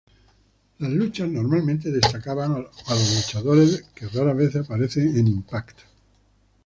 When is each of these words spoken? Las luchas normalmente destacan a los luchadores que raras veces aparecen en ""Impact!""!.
Las 0.79 0.89
luchas 0.91 1.29
normalmente 1.29 1.91
destacan 1.91 2.39
a 2.49 2.93
los 2.95 3.15
luchadores 3.15 3.83
que 3.93 4.07
raras 4.07 4.35
veces 4.35 4.55
aparecen 4.65 5.15
en 5.15 5.27
""Impact!""!. 5.27 5.77